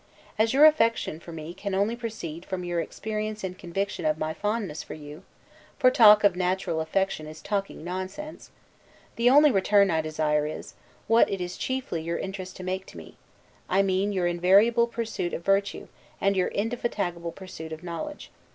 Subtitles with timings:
[0.39, 4.33] As your affection for me can only proceed from your experience and conviction of my
[4.33, 5.21] fondness for you
[5.77, 8.49] (for to talk of natural affection is talking nonsense),
[9.15, 10.73] the only return I desire is,
[11.05, 13.17] what it is chiefly your interest to make me;
[13.69, 15.87] I mean your invariable practice of virtue,
[16.19, 18.31] and your indefatigable pursuit of knowledge.